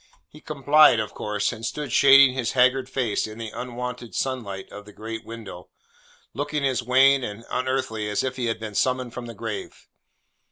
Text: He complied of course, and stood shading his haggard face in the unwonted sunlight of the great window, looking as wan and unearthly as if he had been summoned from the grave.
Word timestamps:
He 0.27 0.41
complied 0.41 0.99
of 0.99 1.13
course, 1.13 1.53
and 1.53 1.63
stood 1.63 1.91
shading 1.91 2.33
his 2.33 2.53
haggard 2.53 2.89
face 2.89 3.27
in 3.27 3.37
the 3.37 3.51
unwonted 3.51 4.15
sunlight 4.15 4.67
of 4.71 4.85
the 4.85 4.93
great 4.93 5.23
window, 5.23 5.69
looking 6.33 6.65
as 6.65 6.81
wan 6.81 7.23
and 7.23 7.45
unearthly 7.51 8.09
as 8.09 8.23
if 8.23 8.35
he 8.35 8.47
had 8.47 8.59
been 8.59 8.73
summoned 8.73 9.13
from 9.13 9.27
the 9.27 9.35
grave. 9.35 9.85